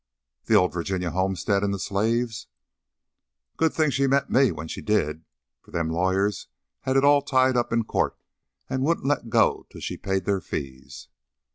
"The 0.45 0.55
old 0.55 0.73
Virginia 0.73 1.11
homestead 1.11 1.63
and 1.63 1.71
the 1.71 1.77
slaves?" 1.77 2.47
"Good 3.57 3.71
thing 3.71 3.91
she 3.91 4.07
met 4.07 4.31
me 4.31 4.51
when 4.51 4.67
she 4.67 4.81
did, 4.81 5.25
for 5.61 5.69
them 5.69 5.91
lawyers 5.91 6.47
had 6.79 6.97
it 6.97 7.03
all 7.05 7.21
tied 7.21 7.55
up 7.55 7.71
in 7.71 7.83
court 7.83 8.17
and 8.67 8.81
wouldn't 8.81 9.05
let 9.05 9.29
go 9.29 9.67
till 9.69 9.79
she 9.81 9.97
paid 9.97 10.25
their 10.25 10.41
fees." 10.41 11.07